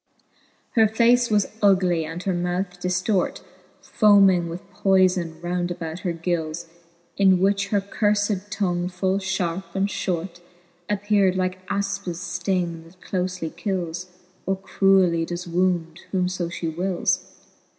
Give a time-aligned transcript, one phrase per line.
[0.71, 3.41] Her face was ugly, and her mouth diftort,
[3.83, 6.65] Foming with poyfbn round about her gils,
[7.17, 10.39] In which her curfed tongue full fharpe and Ihort
[10.89, 14.07] Appear'd like Afpis fting, that clolely kils,
[14.47, 17.19] Or cruelly does wound, whom (b fhe wils.